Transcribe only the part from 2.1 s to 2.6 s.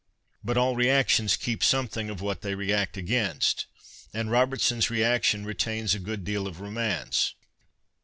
what they